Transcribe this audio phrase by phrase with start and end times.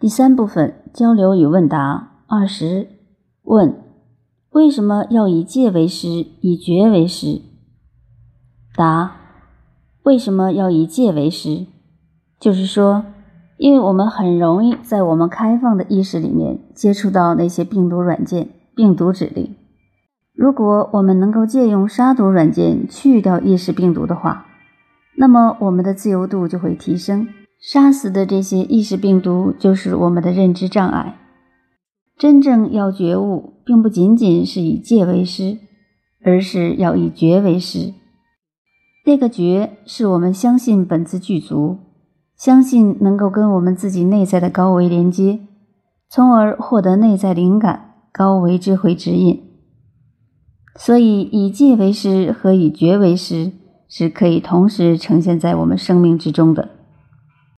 [0.00, 2.88] 第三部分交流与问答二十
[3.42, 3.82] 问：
[4.48, 6.08] 为什么要以戒为师，
[6.40, 7.42] 以觉为师？
[8.74, 9.12] 答：
[10.04, 11.66] 为什么要以戒为师？
[12.38, 13.04] 就是说，
[13.58, 19.54] 因为我们很容易在我们开放的意识里面接触到那些病毒软件、病毒指令。
[20.32, 24.46] 如果我们能够借用杀毒软件去掉意识病毒的话，
[25.18, 27.28] 那么我们的自由度就会提升。
[27.60, 31.18] 杀死的这些意识病毒就是我们的认知障碍。
[32.16, 35.58] 真正要觉悟，并不仅仅是以戒为师，
[36.24, 37.92] 而是要以觉为师。
[39.04, 41.78] 那个觉是我们相信本自具足，
[42.36, 45.40] 相信能够跟我们自己内在的高维连接，
[46.08, 49.42] 从而获得内在灵感、高维智慧指引。
[50.76, 53.52] 所以，以戒为师和以觉为师
[53.88, 56.79] 是可以同时呈现在我们生命之中的。